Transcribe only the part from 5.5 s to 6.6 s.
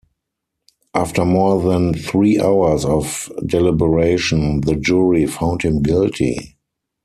him guilty.